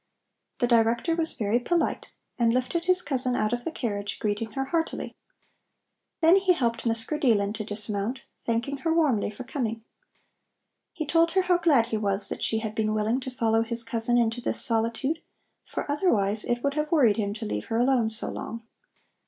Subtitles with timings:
[0.57, 4.65] The Director was very polite and lifted his cousin out of the carriage, greeting her
[4.65, 5.15] heartily.
[6.21, 9.83] Then he helped Miss Grideelen to dismount, thanking her warmly for coming.
[10.91, 13.83] He told her how glad he was that she had been willing to follow his
[13.83, 15.21] cousin into this solitude,
[15.67, 18.63] for otherwise it would have worried him to leave her alone so long.